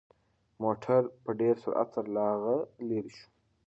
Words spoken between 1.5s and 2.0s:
سرعت